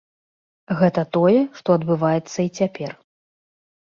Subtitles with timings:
[0.79, 2.91] Гэта тое, што адбываецца і цяпер.